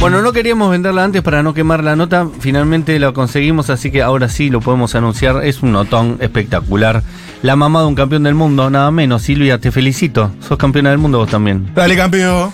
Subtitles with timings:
[0.00, 2.28] Bueno, no queríamos venderla antes para no quemar la nota.
[2.38, 5.44] Finalmente lo conseguimos, así que ahora sí lo podemos anunciar.
[5.44, 7.02] Es un notón espectacular.
[7.42, 9.22] La mamá de un campeón del mundo, nada menos.
[9.22, 10.32] Silvia, te felicito.
[10.40, 11.74] Sos campeona del mundo vos también.
[11.74, 12.52] Dale, campeón.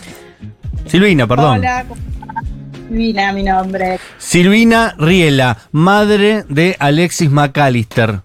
[0.87, 1.59] Silvina, perdón.
[1.59, 2.45] Hola, ¿cómo estás?
[2.89, 4.01] Silvina, mi nombre.
[4.17, 8.23] Silvina Riela, madre de Alexis McAllister.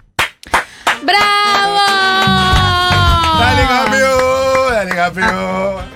[1.03, 1.79] ¡Bravo!
[3.37, 4.71] Dale, campeón.
[4.71, 5.89] Dale, campeón.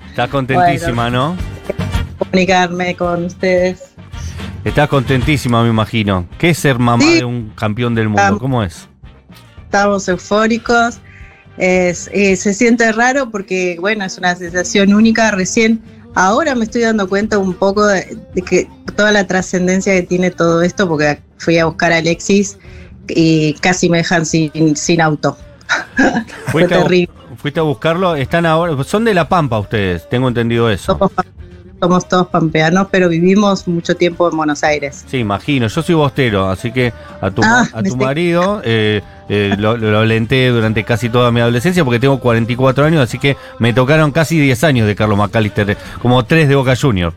[0.11, 1.37] Estás contentísima, ¿no?
[2.19, 3.93] Comunicarme con ustedes.
[4.65, 6.27] Estás contentísima, me imagino.
[6.37, 7.19] ¿Qué es ser mamá Sí.
[7.19, 8.37] de un campeón del mundo?
[8.37, 8.89] ¿Cómo es?
[9.63, 10.99] Estamos eufóricos.
[11.57, 15.31] Es, eh, se siente raro porque, bueno, es una sensación única.
[15.31, 15.81] Recién,
[16.15, 20.29] ahora me estoy dando cuenta un poco de, de que toda la trascendencia que tiene
[20.29, 22.57] todo esto, porque fui a buscar a Alexis
[23.07, 25.37] y casi me dejan sin, sin auto.
[26.47, 27.09] Fue terrible.
[27.37, 28.15] Fuiste a buscarlo.
[28.15, 28.81] Están ahora.
[28.83, 30.93] Son de La Pampa ustedes, tengo entendido eso.
[30.97, 31.11] Somos,
[31.79, 35.03] somos todos pampeanos, pero vivimos mucho tiempo en Buenos Aires.
[35.07, 35.67] Sí, imagino.
[35.67, 39.99] Yo soy bostero, así que a tu, Ah, a tu marido eh, eh, lo, lo
[39.99, 44.39] alenté durante casi toda mi adolescencia porque tengo 44 años, así que me tocaron casi
[44.39, 47.13] 10 años de Carlos McAllister, como 3 de Boca Junior.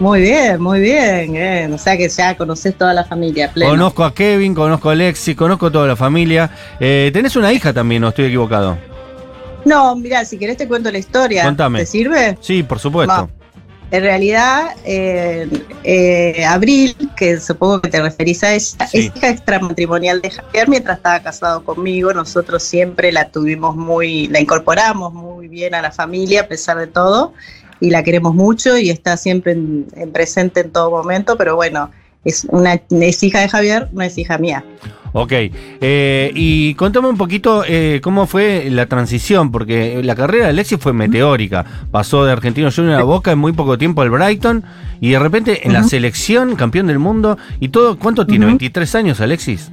[0.00, 1.36] Muy bien, muy bien.
[1.36, 1.68] eh.
[1.70, 3.70] O sea que ya conoces toda la familia pleno.
[3.72, 6.50] Conozco a Kevin, conozco a Alexis, conozco toda la familia.
[6.80, 8.78] Eh, tenés una hija también, no estoy equivocado.
[9.64, 11.44] No, mira, si querés te cuento la historia.
[11.44, 11.80] Contame.
[11.80, 12.38] ¿Te sirve?
[12.40, 13.12] Sí, por supuesto.
[13.12, 13.28] Va.
[13.92, 15.48] En realidad, eh,
[15.82, 18.98] eh, Abril, que supongo que te referís a ella, Sí.
[19.10, 22.12] es hija extramatrimonial de Javier mientras estaba casado conmigo.
[22.14, 26.86] Nosotros siempre la tuvimos muy, la incorporamos muy bien a la familia a pesar de
[26.86, 27.32] todo
[27.80, 31.90] y la queremos mucho y está siempre en, en presente en todo momento, pero bueno,
[32.24, 34.64] es, una, es hija de Javier, no es hija mía.
[35.12, 40.50] Ok, eh, y contame un poquito eh, cómo fue la transición, porque la carrera de
[40.50, 41.64] Alexis fue meteórica.
[41.90, 44.64] Pasó de Argentino Junior a Boca en muy poco tiempo al Brighton
[45.00, 47.98] y de repente en la selección, campeón del mundo y todo.
[47.98, 48.46] ¿Cuánto tiene?
[48.46, 48.58] Ujú.
[48.58, 49.70] ¿23 años, Alexis?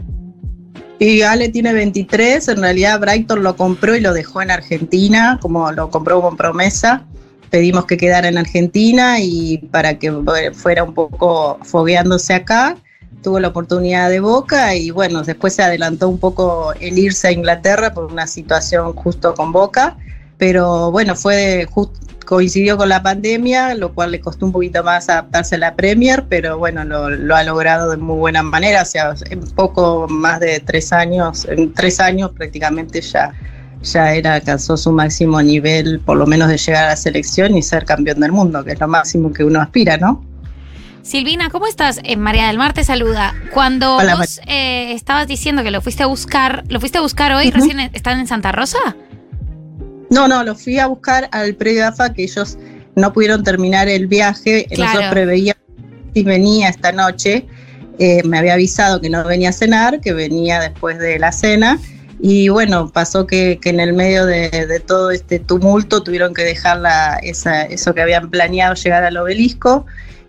[0.99, 5.71] Y Ale tiene 23, en realidad Brighton lo compró y lo dejó en Argentina, como
[5.71, 7.03] lo compró con promesa.
[7.49, 10.11] Pedimos que quedara en Argentina y para que
[10.53, 12.77] fuera un poco fogueándose acá,
[13.21, 17.31] tuvo la oportunidad de Boca y bueno, después se adelantó un poco el irse a
[17.31, 19.97] Inglaterra por una situación justo con Boca,
[20.37, 21.67] pero bueno, fue
[22.27, 26.25] coincidió con la pandemia, lo cual le costó un poquito más adaptarse a la Premier,
[26.27, 30.41] pero bueno, lo, lo ha logrado de muy buena manera, o sea, en poco más
[30.41, 33.33] de tres años, en tres años prácticamente ya,
[33.81, 37.61] ya era, alcanzó su máximo nivel, por lo menos de llegar a la selección y
[37.61, 40.23] ser campeón del mundo, que es lo máximo que uno aspira, ¿no?
[41.03, 42.01] Silvina, ¿cómo estás?
[42.03, 43.33] Eh, María del Mar te saluda.
[43.53, 47.31] Cuando Hola, vos eh, estabas diciendo que lo fuiste a buscar, ¿lo fuiste a buscar
[47.31, 47.47] hoy?
[47.47, 47.59] Ujú.
[47.59, 48.77] ¿Recién están en Santa Rosa?
[50.09, 52.57] No, no, lo fui a buscar al predio AFA que ellos
[52.95, 54.65] no pudieron terminar el viaje.
[54.65, 54.83] Claro.
[54.85, 55.63] Nosotros preveíamos
[56.13, 57.45] si venía esta noche.
[57.99, 61.79] Eh, me había avisado que no venía a cenar, que venía después de la cena.
[62.19, 66.43] Y bueno, pasó que, que en el medio de, de todo este tumulto tuvieron que
[66.43, 69.85] dejar la- esa- eso que habían planeado llegar al obelisco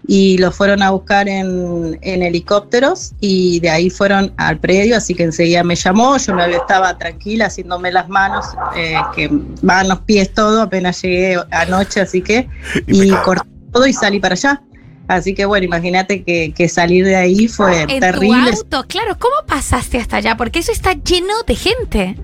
[0.06, 5.15] y lo fueron a buscar en, en helicópteros y de ahí fueron al predio, así
[5.15, 9.28] que enseguida me llamó, yo me estaba tranquila haciéndome las manos, eh, que
[9.62, 12.49] manos, pies, todo, apenas llegué anoche, así que,
[12.87, 14.62] y corté todo y salí para allá.
[15.09, 18.53] Así que bueno, imagínate que, que salir de ahí fue En terrible.
[18.53, 19.17] tu auto, claro.
[19.19, 20.37] ¿Cómo pasaste hasta allá?
[20.37, 22.17] Porque eso está lleno de gente.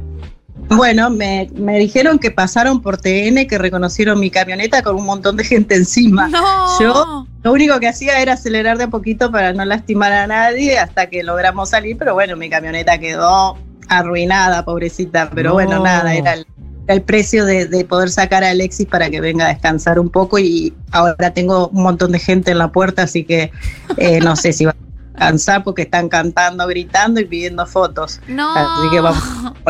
[0.68, 5.36] Bueno, me, me dijeron que pasaron por TN, que reconocieron mi camioneta con un montón
[5.36, 6.28] de gente encima.
[6.28, 6.80] No.
[6.80, 10.78] Yo- Lo único que hacía era acelerar de a poquito para no lastimar a nadie
[10.78, 13.58] hasta que logramos salir, pero bueno, mi camioneta quedó
[13.88, 15.28] arruinada, pobrecita.
[15.34, 15.54] Pero No.
[15.54, 16.46] bueno, nada, era el,
[16.86, 20.38] el precio de, de poder sacar a Alexis para que venga a descansar un poco
[20.38, 23.50] y ahora tengo un montón de gente en la puerta, así que
[23.96, 28.20] eh, no sé si va a cansar porque están cantando, gritando y pidiendo fotos.
[28.26, 28.52] No.
[28.54, 29.22] Así que vamos,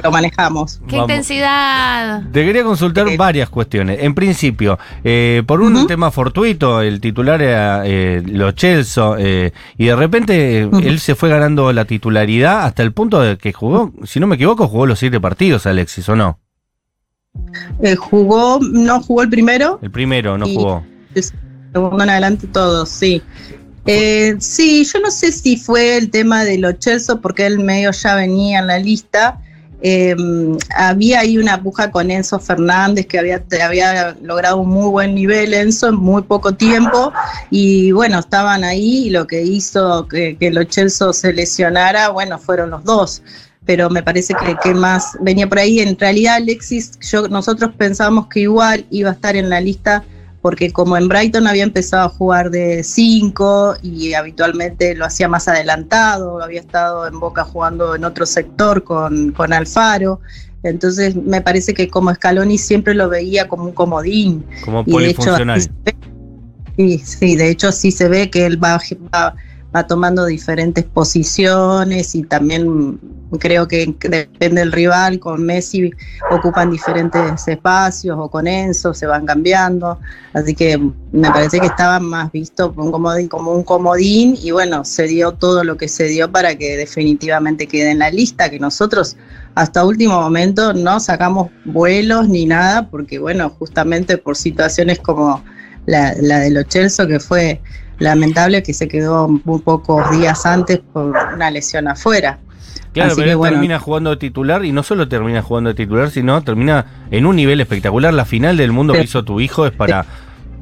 [0.02, 0.80] lo manejamos.
[0.88, 1.10] Qué Vamos.
[1.10, 2.22] intensidad.
[2.32, 3.98] Te quería consultar Eh, varias cuestiones.
[4.02, 9.84] En principio, eh, por un tema fortuito, el titular era eh, Lo Celso, eh, y
[9.86, 14.18] de repente él se fue ganando la titularidad hasta el punto de que jugó, si
[14.20, 16.40] no me equivoco, jugó los siete partidos, Alexis, ¿o no?
[17.82, 20.84] Eh, jugó, no jugó el primero, El primero no jugó.
[21.72, 23.22] segundo en adelante todos, sí.
[23.86, 27.90] Eh, sí, yo no sé si fue el tema de los Chelsea, porque él medio
[27.90, 29.40] ya venía en la lista.
[29.86, 30.16] Eh,
[30.74, 35.52] había ahí una puja con Enzo Fernández, que había, había logrado un muy buen nivel,
[35.52, 37.12] Enzo, en muy poco tiempo.
[37.50, 42.38] Y bueno, estaban ahí y lo que hizo que, que los Chelsea se lesionara, bueno,
[42.38, 43.22] fueron los dos.
[43.66, 45.80] Pero me parece que, que más venía por ahí.
[45.80, 50.04] En realidad, Alexis, yo, nosotros pensábamos que igual iba a estar en la lista
[50.42, 55.48] porque como en Brighton había empezado a jugar de 5 y habitualmente lo hacía más
[55.48, 60.20] adelantado, había estado en Boca jugando en otro sector con, con Alfaro,
[60.64, 64.44] entonces me parece que como Scaloni siempre lo veía como un comodín.
[64.64, 65.36] Como Y de hecho.
[66.76, 68.80] Sí, sí, de hecho sí se ve que él va,
[69.14, 69.36] va,
[69.74, 72.98] va tomando diferentes posiciones y también
[73.38, 75.90] creo que depende del rival, con Messi
[76.30, 79.98] ocupan diferentes espacios o con Enzo se van cambiando,
[80.32, 80.78] así que
[81.12, 85.76] me parece que estaba más visto como un comodín, y bueno, se dio todo lo
[85.76, 89.16] que se dio para que definitivamente quede en la lista, que nosotros
[89.56, 95.42] hasta último momento no sacamos vuelos ni nada, porque bueno, justamente por situaciones como
[95.86, 97.60] la, la de los Chelsea, que fue
[97.98, 102.38] lamentable que se quedó muy pocos días antes por una lesión afuera.
[102.92, 103.54] Claro, Así pero que él bueno.
[103.56, 107.34] termina jugando de titular y no solo termina jugando de titular, sino termina en un
[107.36, 108.14] nivel espectacular.
[108.14, 108.98] La final del mundo Sí.
[109.00, 110.06] que hizo tu hijo es para.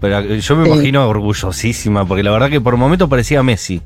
[0.00, 0.70] para yo me Sí.
[0.73, 3.82] imagino orgullosísima, porque la verdad que por momentos parecía Messi.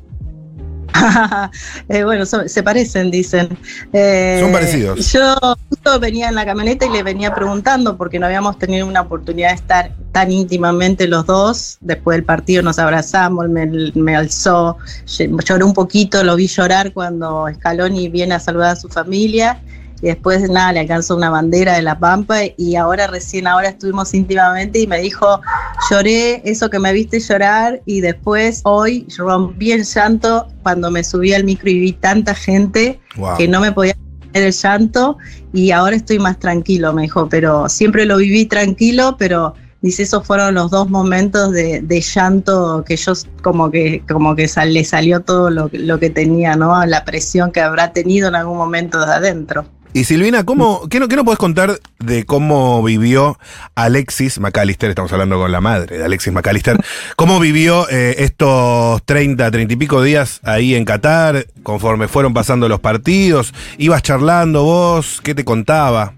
[1.89, 3.57] Eh, bueno, son- se parecen, dicen.
[3.93, 5.11] Eh, Son parecidos.
[5.11, 5.35] Yo
[5.69, 9.49] justo venía en la camioneta y le venía preguntando, porque no habíamos tenido una oportunidad
[9.49, 11.77] de estar tan íntimamente los dos.
[11.81, 13.65] Después del partido nos abrazamos, me,
[13.95, 18.75] me alzó, ll- lloré un poquito, lo vi llorar cuando Scaloni viene a saludar a
[18.75, 19.61] su familia.
[20.01, 24.13] Y después nada, le alcanzó una bandera de la Pampa y ahora recién ahora estuvimos
[24.13, 25.41] íntimamente y me dijo,
[25.89, 31.33] lloré eso que me viste llorar y después hoy rompí el llanto cuando me subí
[31.33, 33.37] al micro y vi tanta gente Wow.
[33.37, 33.95] que no me podía
[34.33, 35.17] el llanto
[35.51, 40.27] y ahora estoy más tranquilo, me dijo, pero siempre lo viví tranquilo, pero dice, esos
[40.27, 44.83] fueron los dos momentos de, de llanto que yo como que, como que sal- le
[44.83, 46.85] salió todo lo, lo que tenía, ¿no?
[46.85, 49.65] La presión que habrá tenido en algún momento de adentro.
[49.97, 53.39] Y Silvina, ¿cómo, qué, no, ¿qué no podés contar de cómo vivió
[53.73, 54.91] Alexis McAllister?
[54.91, 56.77] Estamos hablando con la madre de Alexis McAllister.
[57.15, 62.69] ¿Cómo vivió eh, estos 30, 30 y pico días ahí en Qatar, conforme fueron pasando
[62.69, 63.55] los partidos?
[63.79, 65.19] ¿Ibas charlando vos?
[65.23, 66.13] ¿Qué te contaba?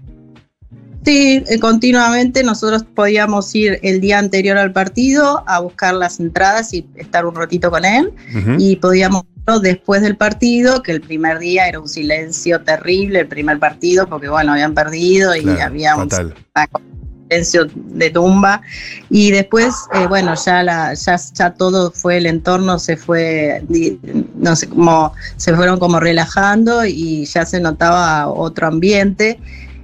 [1.04, 6.74] Sí, eh, continuamente nosotros podíamos ir el día anterior al partido a buscar las entradas
[6.74, 8.12] y estar un ratito con él.
[8.58, 9.24] Y podíamos
[9.62, 14.28] después del partido, que el primer día era un silencio terrible, el primer partido, porque
[14.28, 16.08] bueno, habían perdido y Claro, había un
[17.28, 18.62] silencio de tumba.
[19.08, 23.64] Y después, eh, bueno, ya, la, ya, ya todo fue, el entorno se fue,
[24.36, 29.40] no sé, como se fueron como relajando y ya se notaba otro ambiente.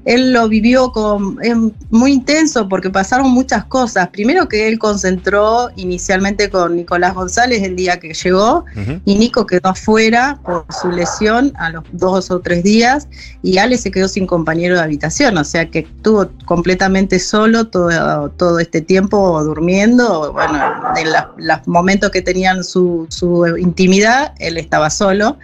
[0.06, 1.54] Él lo vivió con, es
[1.90, 4.08] muy intenso porque pasaron muchas cosas.
[4.08, 8.64] Primero que él concentró inicialmente con Nicolás González el día que llegó,
[9.04, 13.08] y Nico quedó afuera por su lesión a los dos o tres días
[13.42, 18.30] y Ale se quedó sin compañero de habitación, o sea que estuvo completamente solo todo,
[18.30, 20.60] todo este tiempo durmiendo, bueno,
[20.96, 21.08] en
[21.46, 25.36] los momentos que tenían su, su intimidad, él estaba solo.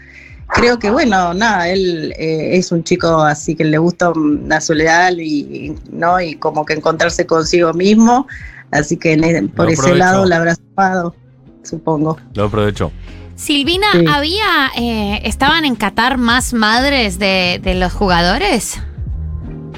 [0.55, 4.13] Creo que bueno, nada, él eh, es un chico así que le gusta
[4.47, 8.27] la soledad y, no y como que encontrarse consigo mismo,
[8.71, 9.99] así que en e- por Lo ese aprovechó.
[9.99, 11.15] lado la habrá sumado,
[11.63, 12.19] supongo.
[12.35, 12.93] Lo aprovechó.
[13.35, 14.05] Silvina, Sí.
[14.09, 18.79] ¿había, eh, estaban en Qatar más madres de, de los jugadores?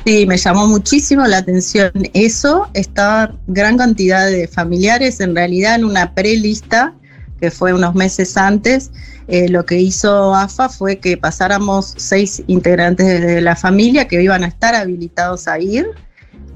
[0.05, 2.69] Sí, me llamó muchísimo la atención eso.
[2.75, 6.93] Estaba gran cantidad de familiares, en realidad en una prelista
[7.41, 8.91] que fue unos meses antes.
[9.29, 14.45] Eh, lo que hizo AFA fue que pasáramos seis integrantes de la familia que iban
[14.45, 15.87] a estar habilitados a ir.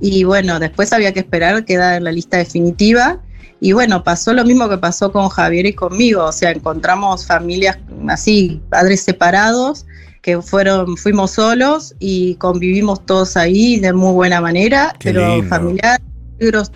[0.00, 3.20] Y bueno, después había que esperar quedar en la lista definitiva.
[3.60, 6.24] Y bueno, pasó lo mismo que pasó con Javier y conmigo.
[6.24, 9.86] O sea, encontramos familias así, padres separados
[10.22, 15.48] que fueron, fuimos solos y convivimos todos ahí de muy buena manera, Qué pero lindo.
[15.48, 16.02] familiares,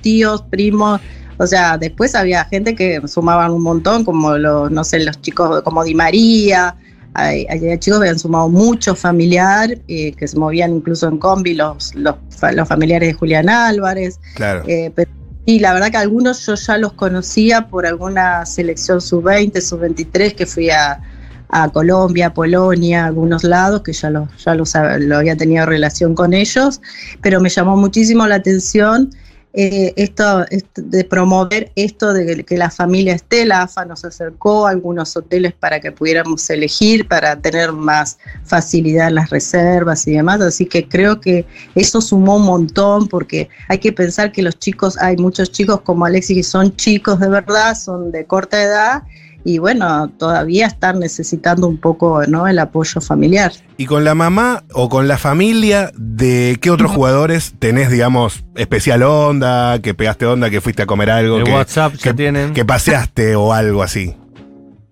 [0.01, 1.01] tíos, primos,
[1.39, 5.63] o sea, después había gente que sumaban un montón, como los, no sé, los chicos
[5.63, 6.77] como Di María,
[7.15, 11.55] hay, hay chicos que habían sumado mucho familiar, eh, que se movían incluso en combi,
[11.55, 14.63] los, los, fa- los familiares de Julián Álvarez, Claro.
[14.67, 15.11] eh, pero
[15.47, 20.47] sí, la verdad que algunos yo ya los conocía por alguna selección sub-20, sub-23 que
[20.47, 21.03] fui a,
[21.51, 26.15] a Colombia, Polonia, algunos lados que ya, lo, ya lo, sab- lo había tenido relación
[26.15, 26.81] con ellos,
[27.21, 29.11] pero me llamó muchísimo la atención
[29.55, 34.71] eh, esto, de promover esto de que la familia esté, la AFA nos acercó a
[34.71, 40.41] algunos hoteles para que pudiéramos elegir, para tener más facilidad en las reservas y demás,
[40.41, 41.45] así que creo que
[41.75, 46.07] eso sumó un montón porque hay que pensar que los chicos, hay muchos chicos como
[46.07, 49.03] Alexis que son chicos de verdad, son de corta edad
[49.45, 52.47] y bueno, todavía están necesitando un poco ¿no?
[52.47, 53.53] el apoyo familiar.
[53.77, 59.03] ¿Y con la mamá o con la familia de qué otros jugadores tenés, digamos, especial
[59.03, 62.53] onda, que pegaste onda, que fuiste a comer algo, El que, WhatsApp ya que- tienen.
[62.55, 64.17] que paseaste o algo así?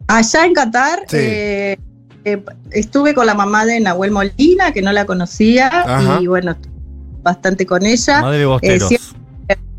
[0.09, 1.17] Allá en Qatar Sí.
[1.21, 1.79] eh,
[2.25, 6.19] eh, estuve con la mamá de Nahuel Molina, que no la conocía, Ajá.
[6.21, 6.57] y bueno,
[7.23, 8.21] bastante con ella.
[8.21, 8.91] Madre Bosteros.
[8.93, 8.99] Eh,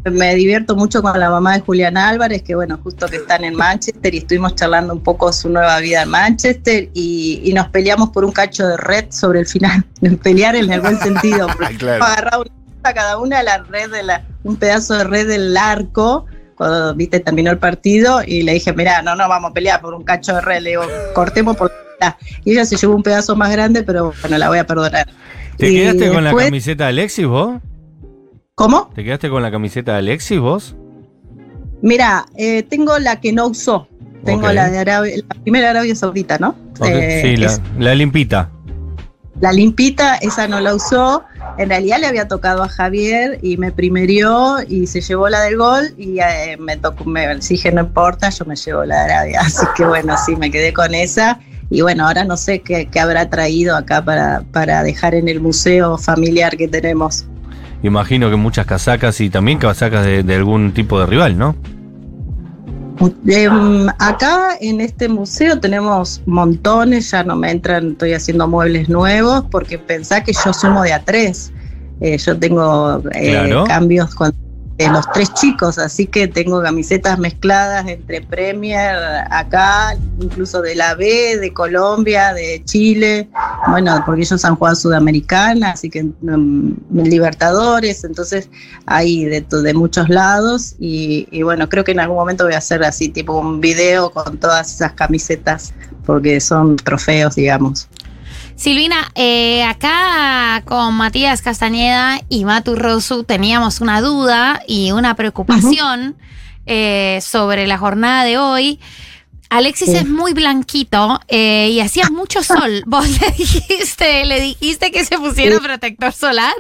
[0.06, 3.56] Me divierto mucho con la mamá de Julián Álvarez, que bueno, justo que están en
[3.56, 8.10] Manchester y estuvimos charlando un poco su nueva vida en Manchester y, y nos peleamos
[8.10, 9.84] por un cacho de red sobre el final.
[10.24, 12.04] Pelear en el buen sentido, porque Claro.
[12.04, 12.52] agarraba una
[12.84, 17.20] a cada una la red de la, un pedazo de red del arco cuando viste
[17.20, 20.34] terminó el partido y le dije, mira, no, no vamos a pelear por un cacho
[20.36, 21.78] de red, le digo, cortemos por la
[22.16, 22.28] mitad".
[22.44, 25.08] Y ella se llevó un pedazo más grande, pero bueno, la voy a perdonar.
[25.58, 27.62] ¿Te Y quedaste con la camiseta de Alexis vos?
[28.56, 28.92] ¿Cómo?
[28.94, 30.76] ¿Te quedaste con la camiseta de Alexis vos?
[31.82, 33.88] Mira, eh, tengo la que no usó.
[34.24, 36.56] Tengo la de Arabia, la primera Arabia Saudita, ¿no?
[36.86, 37.44] Eh, sí,
[37.80, 38.50] la limpita.
[39.40, 41.24] la limpita, esa no la usó.
[41.58, 45.58] En realidad le había tocado a Javier y me primerió y se llevó la del
[45.58, 49.42] gol y eh, me tocó, me dije no importa, yo me llevo la de Arabia.
[49.46, 51.40] Así que bueno, sí, me quedé con esa.
[51.72, 55.40] Y bueno, ahora no sé qué, qué habrá traído acá para, para dejar en el
[55.40, 57.26] museo familiar que tenemos.
[57.84, 61.56] Imagino que muchas casacas y también casacas de, de algún tipo de rival, ¿no?
[63.28, 69.46] Em, acá en este museo tenemos montones, ya no me entran, estoy haciendo muebles nuevos
[69.50, 71.52] porque pensá que yo sumo de a tres.
[72.00, 73.64] Eh, yo tengo eh, Claro.
[73.66, 74.34] cambios con
[74.78, 78.96] de los tres chicos, así que tengo camisetas mezcladas entre Premier,
[79.30, 83.30] acá, incluso de la B, de Colombia, de Chile,
[83.68, 88.50] bueno, porque ellos han jugado Sudamericana, así que mm, Libertadores, entonces
[88.86, 92.60] hay de, de muchos lados y, y bueno, creo que en algún momento voy a
[92.60, 95.74] hacer así tipo un video con todas esas camisetas
[96.06, 97.88] porque son trofeos, digamos.
[98.66, 106.16] Silvina, eh, acá con Matías Castañeda y Matu Rosu teníamos una duda y una preocupación
[106.68, 108.80] eh, sobre la jornada de hoy.
[109.50, 109.98] Alexis Sí.
[109.98, 112.84] es muy blanquito eh, y hacía mucho sol.
[112.86, 115.64] Vos le dijiste, le dijiste que se pusiera Sí.
[115.64, 116.54] protector solar.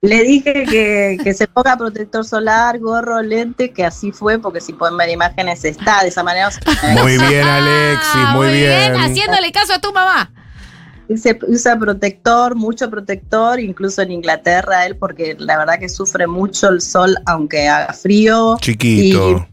[0.00, 4.72] Le dije que, que se ponga protector solar, gorro, lente, que así fue, porque si
[4.72, 6.48] pueden ver imágenes está, de esa manera
[6.98, 8.94] Muy bien, Alexis, Ah, muy, bien.
[8.96, 10.30] haciéndole caso a tu mamá.
[11.16, 16.68] Se usa protector, mucho protector, incluso en Inglaterra él, porque la verdad que sufre mucho
[16.68, 18.56] el sol, aunque haga frío.
[18.60, 19.46] Chiquito.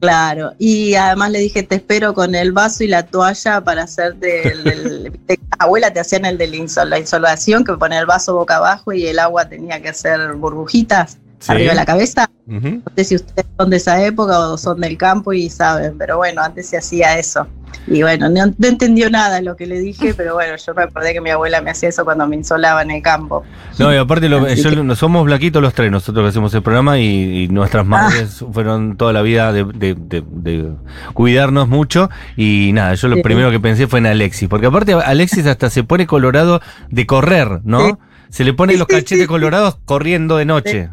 [0.00, 4.48] Claro, y además le dije, te espero con el vaso y la toalla para hacerte
[4.52, 4.66] el...
[4.68, 5.20] el-
[5.58, 8.92] abuela te hacían el de la insol- la insolación, que ponía el vaso boca abajo
[8.92, 11.52] y el agua tenía que hacer burbujitas Sí.
[11.52, 12.30] arriba de la cabeza.
[12.46, 12.60] No
[12.96, 16.42] sé si ustedes son de esa época o son del campo y saben, pero bueno,
[16.42, 17.46] antes se hacía eso.
[17.86, 21.12] Y bueno, no, no entendió nada lo que le dije, pero bueno, yo me acordé
[21.12, 23.42] que mi abuela me hacía eso cuando me insolaba en el campo.
[23.78, 26.98] No, y aparte lo- yo- que- somos blaquitos los tres, nosotros que hacemos el programa
[26.98, 30.68] y, y nuestras madres fueron toda la vida de, de- de- de
[31.14, 33.22] cuidarnos mucho y nada, yo lo Sí.
[33.22, 36.60] primero que pensé fue en Alexis, porque aparte Alexis hasta se pone colorado
[36.90, 37.86] de correr, ¿no?
[37.86, 37.92] Sí.
[38.30, 40.90] Se le pone los cachetes colorados corriendo de noche.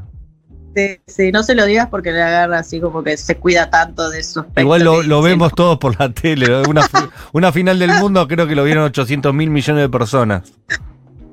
[0.75, 4.09] Sí, sí, no se lo digas porque le agarra así como que se cuida tanto
[4.09, 4.61] de su aspecto.
[4.61, 6.87] Igual lo, lo vemos todos por la tele, una,
[7.33, 10.53] una final del mundo creo que lo vieron 800 mil millones de personas.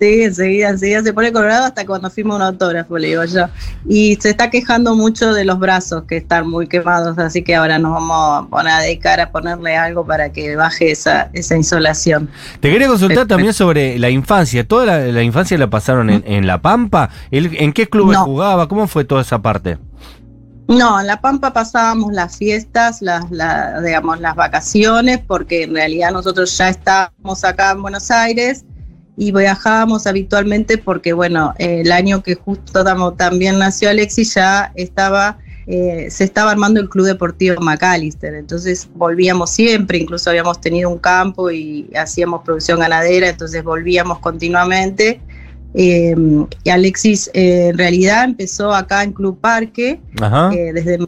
[0.00, 3.46] Sí, enseguida, enseguida se pone colorado hasta cuando firma un autógrafo, le digo yo.
[3.88, 7.80] Y se está quejando mucho de los brazos que están muy quemados, así que ahora
[7.80, 12.30] nos vamos a poner a dedicar a ponerle algo para que baje esa, esa insolación.
[12.60, 13.34] Te quería consultar Perfecto.
[13.34, 14.66] también sobre la infancia.
[14.68, 17.10] ¿Toda la, la infancia la pasaron en, en La Pampa?
[17.32, 18.24] ¿Él- ¿En qué clubes No.
[18.24, 18.68] jugaba?
[18.68, 19.78] ¿Cómo fue toda esa parte?
[20.68, 26.12] No, en La Pampa pasábamos las fiestas, las, la- digamos, las vacaciones, porque en realidad
[26.12, 28.64] nosotros ya estábamos acá en Buenos Aires
[29.18, 32.84] y viajábamos habitualmente porque, bueno, eh, el año que justo
[33.16, 39.50] también nació Alexis ya estaba, eh, se estaba armando el Club Deportivo McAllister, entonces volvíamos
[39.50, 45.20] siempre, incluso habíamos tenido un campo y hacíamos producción ganadera, entonces volvíamos continuamente.
[45.74, 46.16] Eh,
[46.64, 50.00] y Alexis eh, en realidad empezó acá en Club Parque,
[50.52, 50.98] eh, desde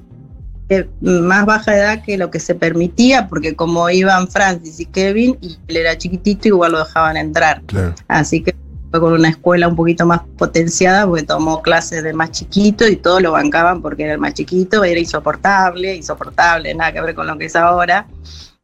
[1.01, 5.59] más baja edad que lo que se permitía, porque como iban Francis y Kevin, y
[5.69, 7.63] él era chiquitito, igual lo dejaban entrar.
[7.67, 7.95] Claro.
[8.09, 8.55] Así que
[8.91, 12.97] fue con una escuela un poquito más potenciada, porque tomó clases de más chiquito y
[12.97, 17.27] todos lo bancaban porque era el más chiquito, era insoportable, insoportable, nada que ver con
[17.27, 18.07] lo que es ahora.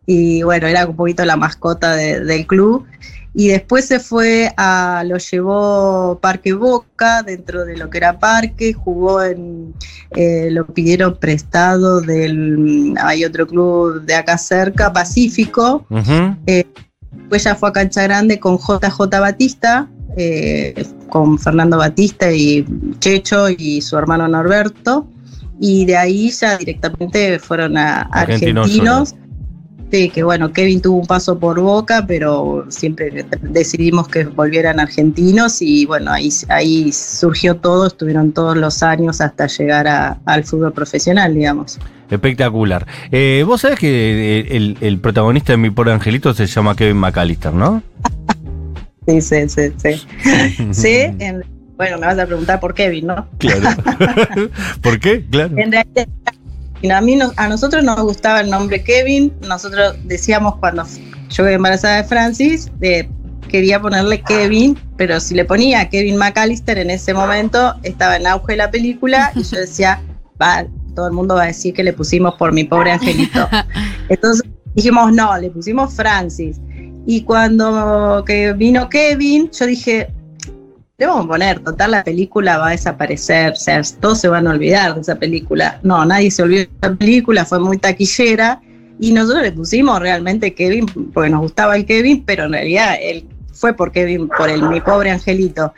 [0.05, 2.87] Y bueno, era un poquito la mascota de- del club.
[3.39, 8.73] Y después se fue a, lo llevó Parque Boca, dentro de lo que era Parque,
[8.73, 9.75] jugó en,
[10.13, 16.35] eh, lo pidieron prestado del, hay otro club de acá cerca, Pacífico, Ujú.
[16.47, 22.65] después ya fue a Cancha Grande con JJ Batista, eh, con Fernando Batista y
[23.01, 25.07] Checho y su hermano Norberto,
[25.61, 29.15] y de ahí ya directamente fueron a Argentinos Argentinos.
[29.91, 35.63] Sí, que bueno, Kevin tuvo un paso por Boca, pero siempre decidimos que volvieran argentinos
[35.63, 40.73] y bueno, ahí, ahí surgió todo, estuvieron todos los años hasta llegar a- al fútbol
[40.73, 41.79] profesional, digamos.
[42.11, 42.85] Espectacular.
[43.13, 47.53] Eh, Vos sabés que el, el protagonista de Mi Pobre Angelito se llama Kevin McAllister,
[47.55, 47.81] ¿no?
[49.07, 50.69] Sí, sí, sí, sí.
[50.73, 51.45] Sí, en-
[51.77, 53.29] bueno, me vas a preguntar por Kevin, ¿no?
[53.39, 53.69] Claro.
[54.81, 55.25] ¿Por qué?
[55.31, 55.57] Claro.
[55.59, 56.09] En realidad,
[56.91, 59.33] a, mí no- a nosotros nos gustaba el nombre Kevin.
[59.49, 60.85] Nosotros decíamos cuando
[61.31, 63.09] yo quedé embarazada de Francis, de-
[63.49, 68.57] quería ponerle Kevin, pero si le ponía Kevin McAllister en ese momento estaba en auge
[68.57, 70.01] la película y yo decía,
[70.43, 73.49] va, todo el mundo va a decir que le pusimos por mi pobre angelito.
[74.09, 74.43] Entonces
[74.75, 76.59] dijimos, no, le pusimos Francis.
[77.07, 80.09] Y cuando que vino Kevin, yo dije,
[80.99, 84.47] le vamos a poner, total, la película va a desaparecer, o sea, todos se van
[84.47, 85.79] a olvidar de esa película.
[85.83, 88.63] No, nadie se olvidó de esa película, fue muy taquillera.
[88.99, 93.29] Y nosotros le pusimos realmente Kevin, porque nos gustaba el Kevin, pero en realidad él
[93.53, 95.75] fue por Kevin, por el mi pobre angelito.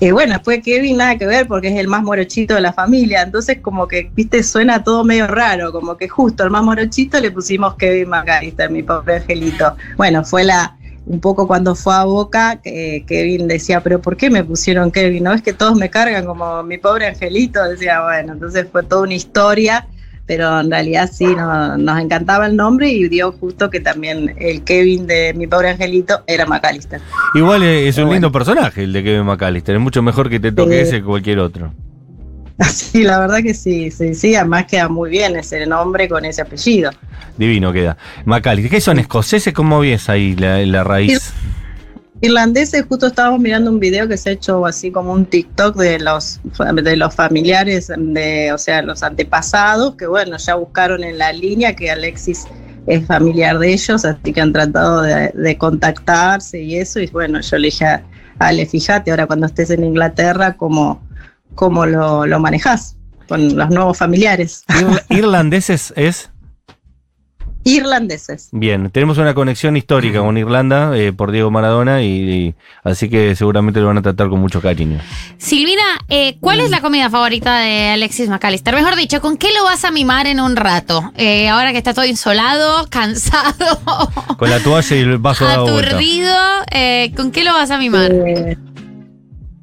[0.00, 3.22] Y bueno, después Kevin nada que ver porque es el más morochito de la familia,
[3.22, 7.30] entonces como que, viste, suena todo medio raro, como que justo el más morochito le
[7.30, 9.76] pusimos Kevin McAllister, mi pobre angelito.
[9.96, 10.75] Bueno, fue la,
[11.06, 15.22] un poco cuando fue a Boca, que Kevin decía, pero ¿por qué me pusieron Kevin?
[15.24, 17.62] ¿No es que todos me cargan como mi pobre angelito?
[17.68, 19.86] Decía, bueno, entonces fue toda una historia,
[20.26, 24.62] pero en realidad sí, no- nos encantaba el nombre y dio justo que también el
[24.64, 27.00] Kevin de mi pobre angelito era McAllister.
[27.34, 28.14] Igual eh, es un Bueno.
[28.14, 29.76] lindo personaje el de Kevin McAllister.
[29.76, 30.88] Es mucho mejor que te toque Sí.
[30.88, 31.72] ese que cualquier otro.
[32.72, 36.42] Sí, la verdad que sí, sí, sí, además queda muy bien ese nombre con ese
[36.42, 36.90] apellido.
[37.36, 37.96] Divino queda.
[38.24, 38.70] McAllister.
[38.70, 39.52] ¿Qué son escoceses?
[39.52, 41.32] ¿Cómo ves ahí la, la raíz?
[42.22, 45.98] Irlandeses, justo estábamos mirando un video que se ha hecho así como un TikTok de
[45.98, 46.40] los
[46.82, 51.76] de los familiares de, o sea, los antepasados, que bueno, ya buscaron en la línea
[51.76, 52.46] que Alexis
[52.86, 57.38] es familiar de ellos, así que han tratado de, de contactarse y eso, y bueno,
[57.42, 58.02] yo le dije a
[58.38, 61.05] Ale, fíjate ahora cuando estés en Inglaterra, cómo,
[61.56, 62.96] cómo lo, lo manejás
[63.28, 66.30] con los nuevos familiares Ir- Irlandeses es.
[67.64, 68.48] irlandeses.
[68.52, 73.34] Bien, tenemos una conexión histórica con Irlanda eh, por Diego Maradona y, y así que
[73.34, 75.00] seguramente lo van a tratar con mucho cariño.
[75.38, 78.72] Silvina, eh, ¿cuál es la comida favorita de Alexis McAllister?
[78.72, 81.10] Mejor dicho, ¿con qué lo vas a mimar en un rato?
[81.16, 83.80] Eh, ahora que está todo insolado, cansado,
[84.38, 85.88] Con la toalla y el vaso dado vuelta.
[85.96, 86.34] aturdido,
[86.70, 88.12] eh, ¿con qué lo vas a mimar?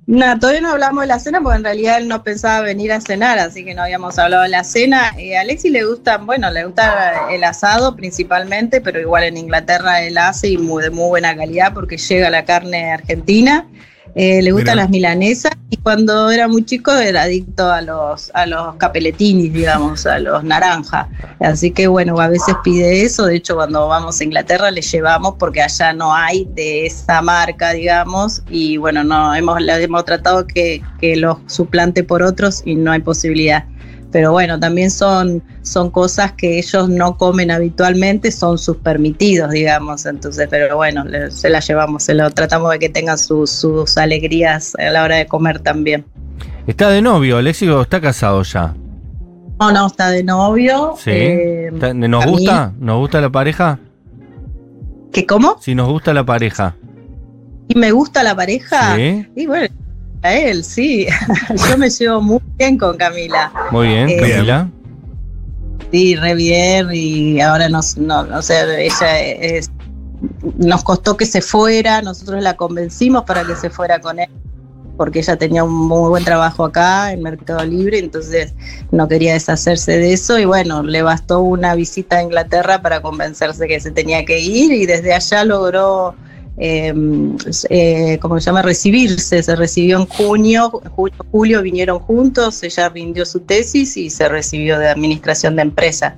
[0.05, 2.99] Nada, todavía no hablamos de la cena porque en realidad él no pensaba venir a
[2.99, 5.13] cenar, así que no habíamos hablado de la cena.
[5.17, 10.01] Eh, a Alexis le gusta, bueno, le gusta el asado principalmente, pero igual en Inglaterra
[10.03, 13.65] él hace y de muy buena calidad porque llega la carne argentina.
[14.15, 14.83] Eh, le gustan Mira.
[14.83, 20.05] las milanesas y cuando era muy chico era adicto a los a los capeletinis, digamos,
[20.05, 21.07] a los naranjas.
[21.39, 23.25] Así que bueno, a veces pide eso.
[23.25, 27.71] De hecho, cuando vamos a Inglaterra le llevamos porque allá no hay de esa marca,
[27.71, 28.43] digamos.
[28.49, 32.91] Y bueno, no hemos, la- hemos tratado que, que los suplante por otros y no
[32.91, 33.65] hay posibilidad.
[34.13, 40.05] Pero bueno, también son, son cosas que ellos no comen habitualmente, son sus permitidos, digamos.
[40.05, 43.97] Entonces, pero bueno, le- se las llevamos, se lo tratamos de que tengan sus, sus
[43.97, 46.05] alegrías a la hora de comer también.
[46.67, 48.73] ¿Está de novio, Alexis, o está casado ya?
[49.59, 50.93] No, no, está de novio.
[50.97, 51.09] Sí.
[51.11, 52.71] eh, ¿Nos mí- gusta?
[52.79, 53.79] ¿Nos gusta la pareja?
[55.11, 55.57] ¿Que cómo?
[55.61, 56.75] Si nos gusta la pareja.
[57.67, 58.95] ¿Y me gusta la pareja?
[58.95, 59.25] Sí.
[59.35, 59.73] Y bueno,
[60.23, 61.07] a él, sí.
[61.69, 63.51] Yo me llevo muy bien con Camila.
[63.71, 64.69] Muy bien, Eh, Camila.
[65.91, 66.89] Sí, re bien.
[66.91, 69.69] Y ahora nos, no, no sé, ella es,
[70.57, 72.01] nos costó que se fuera.
[72.01, 74.29] Nosotros la convencimos para que se fuera con él.
[74.97, 78.53] Porque ella tenía un muy buen trabajo acá en Mercado Libre, entonces
[78.91, 80.37] no quería deshacerse de eso.
[80.37, 84.71] Y bueno, le bastó una visita a Inglaterra para convencerse que se tenía que ir.
[84.71, 86.15] Y desde allá logró
[86.57, 86.93] eh,
[87.69, 88.61] eh, ¿cómo se llama?
[88.61, 89.41] Recibirse.
[89.41, 94.79] Se recibió en junio, junio, julio vinieron juntos, ella rindió su tesis y se recibió
[94.79, 96.15] de administración de empresa.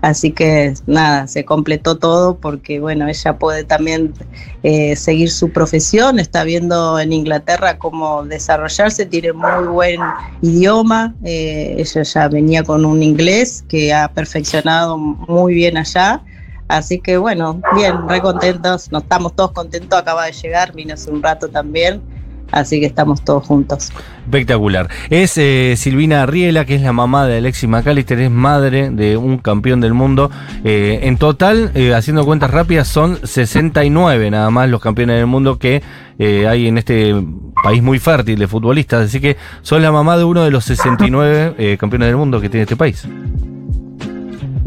[0.00, 4.14] Así que nada, se completó todo porque, bueno, ella puede también
[4.62, 10.00] eh, seguir su profesión, está viendo en Inglaterra cómo desarrollarse, tiene muy buen
[10.40, 16.22] idioma, eh, ella ya venía con un inglés que ha perfeccionado muy bien allá.
[16.68, 21.10] Así que bueno, bien, re contentos, nos estamos todos contentos, acaba de llegar, vino hace
[21.10, 22.02] un rato también,
[22.52, 23.90] así que estamos todos juntos.
[24.24, 24.88] Espectacular.
[25.08, 29.38] Es eh, Silvina Riela, que es la mamá de Alexis McAllister, es madre de un
[29.38, 30.30] campeón del mundo.
[30.62, 35.58] Eh, en total, eh, haciendo cuentas rápidas, son 69 nada más los campeones del mundo
[35.58, 35.82] que
[36.18, 37.14] eh, hay en este
[37.62, 39.06] país muy fértil de futbolistas.
[39.06, 42.48] Así que son la mamá de uno de los 69 eh, campeones del mundo que
[42.48, 43.06] tiene este país.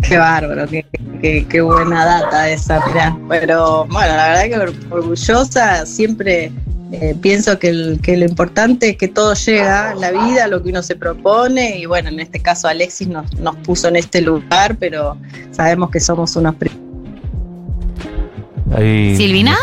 [0.08, 0.86] Qué bárbaro, qué,
[1.22, 3.16] qué- qué buena data esa, mirá.
[3.30, 6.52] Pero bueno, la verdad que or- orgullosa, siempre
[6.92, 10.70] eh, pienso que, el- que lo importante es que todo llega, la vida, lo que
[10.70, 14.76] uno se propone, y bueno, en este caso Alexis nos, nos puso en este lugar,
[14.78, 15.16] pero
[15.52, 16.56] sabemos que somos unos
[18.76, 19.56] Ahí- ¿Silvina?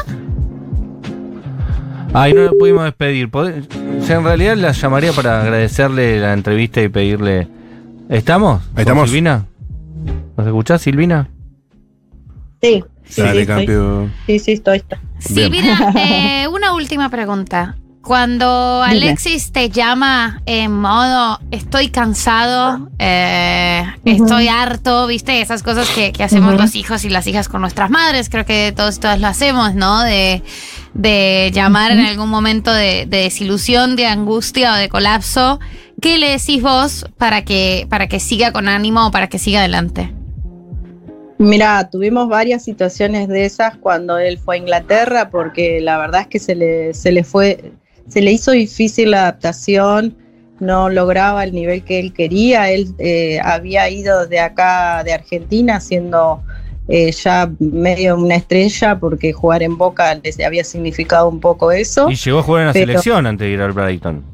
[2.14, 3.28] Ay, no lo pudimos despedir.
[3.34, 3.44] O
[4.06, 7.46] sea, en realidad la llamaría para agradecerle la entrevista y pedirle.
[8.08, 8.62] ¿Estamos?
[8.76, 9.08] Estamos.
[9.10, 9.44] Silvina?
[10.38, 11.28] ¿Nos escuchás, Silvina?
[12.62, 14.12] Sí, sí, Dale, sí, campeón.
[14.26, 14.84] sí, sí, estoy.
[15.18, 17.76] Silvina, eh, una última pregunta.
[18.02, 19.06] Cuando Dime.
[19.08, 26.22] Alexis te llama en modo estoy cansado, eh, estoy harto, viste, esas cosas que, que
[26.22, 29.26] hacemos los hijos y las hijas con nuestras madres, creo que todos y todas lo
[29.26, 30.02] hacemos, ¿no?
[30.04, 30.42] De,
[30.94, 35.58] de llamar en algún momento de, de desilusión, de angustia o de colapso.
[36.00, 39.58] ¿Qué le decís vos para que, para que siga con ánimo o para que siga
[39.58, 40.14] adelante?
[41.38, 46.26] Mira, tuvimos varias situaciones de esas cuando él fue a Inglaterra, porque la verdad es
[46.26, 47.72] que se le, se le fue,
[48.08, 50.16] se le hizo difícil la adaptación,
[50.58, 52.70] no lograba el nivel que él quería.
[52.70, 56.42] Él eh, había ido de acá, de Argentina, siendo
[56.88, 62.10] eh, ya medio una estrella, porque jugar en Boca les había significado un poco eso.
[62.10, 64.24] Y llegó a jugar en la Pero- selección antes de ir al Brighton.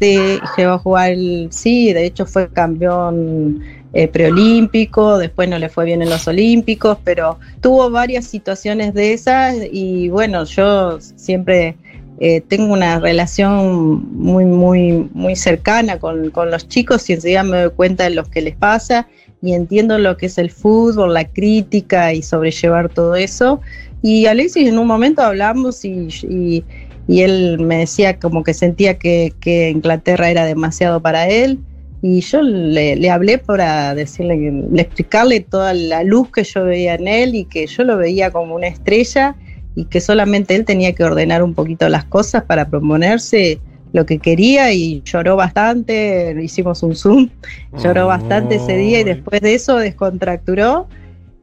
[0.00, 3.60] Sí, llegó a jugar, el- sí, de hecho fue campeón
[3.92, 9.12] eh, preolímpico, después no le fue bien en los olímpicos, pero tuvo varias situaciones de
[9.12, 11.76] esas y bueno, yo siempre
[12.20, 17.62] eh, tengo una relación muy, muy, muy cercana con, con los chicos y enseguida me
[17.62, 19.08] doy cuenta de lo que les pasa
[19.40, 23.60] y entiendo lo que es el fútbol, la crítica y sobrellevar todo eso.
[24.02, 26.64] Y Alexis en un momento hablamos y, y-
[27.10, 31.58] y él me decía como que sentía que, que Inglaterra era demasiado para él.
[32.00, 34.36] Y yo le, le hablé para decirle,
[34.70, 38.30] le explicarle toda la luz que yo veía en él y que yo lo veía
[38.30, 39.34] como una estrella
[39.74, 43.60] y que solamente él tenía que ordenar un poquito las cosas para proponerse
[43.92, 47.30] lo que quería y lloró bastante, hicimos un Zoom,
[47.82, 50.88] lloró bastante ese día y después de eso descontracturó.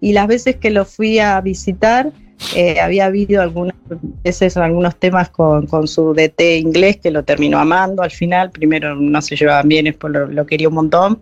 [0.02, 2.12] Y las veces que lo fui a visitar
[2.56, 3.76] eh, había habido algunas
[4.24, 8.96] veces algunos temas con, con su DT inglés que lo terminó amando al final, primero
[8.96, 11.22] no se llevaban bien, después lo, lo quería un montón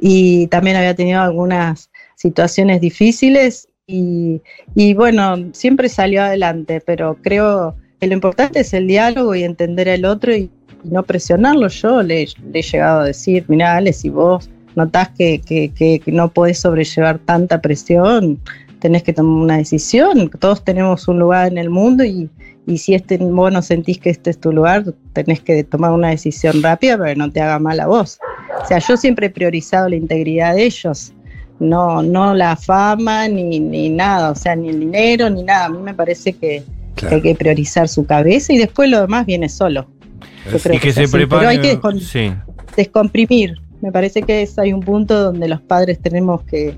[0.00, 4.40] y también había tenido algunas situaciones difíciles y,
[4.74, 9.88] y bueno, siempre salió adelante, pero creo que lo importante es el diálogo y entender
[9.88, 10.50] al otro y,
[10.84, 11.68] y no presionarlo.
[11.68, 16.02] Yo le, le he llegado a decir, mira, Ale, si vos notás que, que- que
[16.12, 18.38] no podés sobrellevar tanta presión,
[18.80, 20.30] tenés que tomar una decisión.
[20.38, 22.28] Todos tenemos un lugar en el mundo y,
[22.66, 26.10] y si este, vos no sentís que este es tu lugar, tenés que tomar una
[26.10, 28.18] decisión rápida para que no te haga mal a vos.
[28.62, 31.12] O sea, yo siempre he priorizado la integridad de ellos,
[31.60, 35.66] no, no la fama ni, ni nada, o sea, ni el dinero ni nada.
[35.66, 36.62] A mí me parece que,
[36.94, 39.86] que hay que priorizar su cabeza y después lo demás viene solo.
[40.52, 41.40] Yo creo Y que se prepare.
[41.46, 42.32] Pero hay que Sí.
[42.76, 43.54] descomprimir.
[43.80, 46.74] Me parece que es, hay un punto donde los padres tenemos que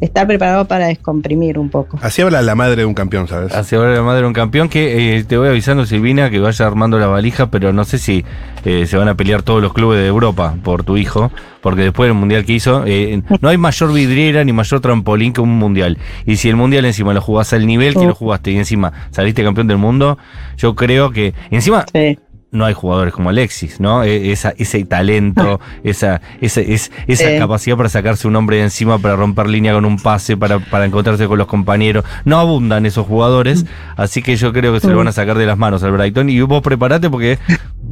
[0.00, 1.98] estar preparados para descomprimir un poco.
[2.02, 3.54] Así habla la madre de un campeón, ¿sabes?
[3.54, 6.66] Hacia ahora la madre de un campeón que eh, te voy avisando, Silvina, que vaya
[6.66, 8.24] armando la valija, pero no sé si
[8.64, 12.08] eh, se van a pelear todos los clubes de Europa por tu hijo, porque después
[12.08, 15.98] del mundial que hizo, eh, no hay mayor vidriera ni mayor trampolín que un mundial.
[16.26, 19.44] Y si el mundial encima lo jugás al nivel que lo jugaste y encima saliste
[19.44, 20.18] campeón del mundo,
[20.56, 22.18] yo creo que encima Sí.
[22.52, 24.02] No hay jugadores como Alexis, ¿no?
[24.02, 27.38] E- Esa, ese talento, esa, esa, es, esa Sí.
[27.38, 30.84] capacidad para sacarse un hombre de encima, para romper línea con un pase, para, para
[30.84, 32.04] encontrarse con los compañeros.
[32.24, 33.64] No abundan esos jugadores,
[33.96, 36.28] así que yo creo que se lo van a sacar de las manos al Brighton.
[36.28, 37.38] Y vos prepárate porque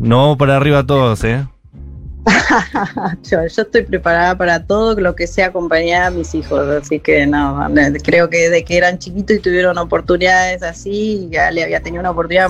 [0.01, 1.45] no para arriba todos, ¿eh?
[3.31, 7.27] yo, yo estoy preparada para todo lo que sea acompañar a mis hijos, así que
[7.27, 11.81] no, no, creo que desde que eran chiquitos y tuvieron oportunidades así, ya le había
[11.81, 12.49] tenido una oportunidad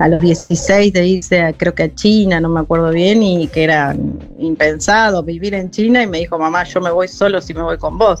[0.00, 3.46] a los 16 de irse, a- creo que a China, no me acuerdo bien, y
[3.46, 3.94] que era
[4.38, 7.78] impensado vivir en China, y me dijo, mamá, yo me voy solo si me voy
[7.78, 8.20] con vos.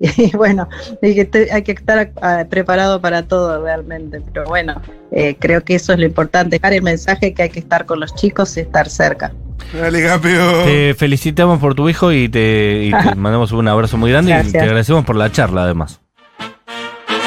[0.00, 0.66] Y bueno,
[1.02, 2.12] dije, te- hay que estar
[2.48, 4.80] preparado para todo realmente, pero bueno,
[5.12, 8.00] eh, creo que eso es lo importante, dejar el mensaje que hay que estar con
[8.00, 9.32] los chicos y estar cerca.
[9.78, 10.64] Dale, campeón.
[10.64, 14.52] Te felicitamos por tu hijo y te, y te mandamos un abrazo muy grande y
[14.52, 16.00] te agradecemos por la charla además.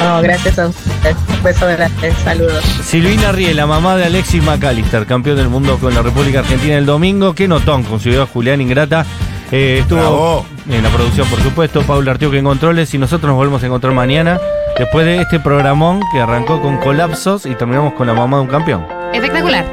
[0.02, 1.16] No, gracias a ustedes.
[1.28, 2.12] Un beso grande.
[2.24, 2.64] Saludos.
[2.84, 7.34] Silvina Riela, mamá de Alexis McAllister, campeón del mundo con la República Argentina el domingo.
[7.34, 9.06] Qué notón con su video Julián Ingrata.
[9.50, 10.46] Eh, estuvo Bravo.
[10.68, 13.92] en la producción, por supuesto, Paula Artioque en controles y nosotros nos volvemos a encontrar
[13.94, 14.40] mañana
[14.78, 18.48] después de este programón que arrancó con colapsos y terminamos con la mamá de un
[18.48, 18.86] campeón.
[19.12, 19.64] Espectacular.